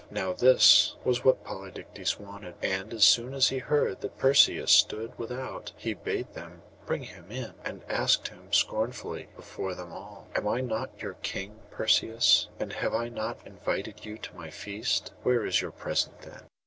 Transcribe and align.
Now 0.09 0.33
this 0.33 0.95
was 1.03 1.23
what 1.23 1.43
Polydectes 1.43 2.19
wanted; 2.19 2.55
and 2.63 2.91
as 2.91 3.03
soon 3.03 3.35
as 3.35 3.49
he 3.49 3.59
heard 3.59 4.01
that 4.01 4.17
Perseus 4.17 4.71
stood 4.71 5.13
without, 5.15 5.73
he 5.77 5.93
bade 5.93 6.33
them 6.33 6.63
bring 6.87 7.03
him 7.03 7.29
in, 7.31 7.53
and 7.63 7.83
asked 7.87 8.29
him 8.29 8.51
scornfully 8.51 9.27
before 9.35 9.75
them 9.75 9.93
all, 9.93 10.25
'Am 10.33 10.47
I 10.47 10.61
not 10.61 10.99
your 10.99 11.17
king, 11.21 11.59
Perseus, 11.69 12.47
and 12.59 12.73
have 12.73 12.95
I 12.95 13.09
not 13.09 13.45
invited 13.45 14.03
you 14.03 14.17
to 14.17 14.35
my 14.35 14.49
feast? 14.49 15.13
Where 15.21 15.45
is 15.45 15.61
your 15.61 15.71
present, 15.71 16.19
then? 16.23 16.47